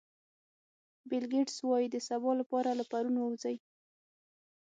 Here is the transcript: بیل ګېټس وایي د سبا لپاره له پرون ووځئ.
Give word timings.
بیل 1.09 1.25
ګېټس 1.33 1.57
وایي 1.63 1.87
د 1.91 1.95
سبا 2.07 2.31
لپاره 2.41 2.69
له 2.79 2.83
پرون 2.91 3.15
ووځئ. 3.17 3.57